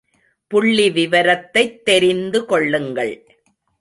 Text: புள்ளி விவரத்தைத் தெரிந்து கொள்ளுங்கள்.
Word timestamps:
புள்ளி 0.47 0.89
விவரத்தைத் 0.89 1.85
தெரிந்து 1.85 2.45
கொள்ளுங்கள். 2.45 3.39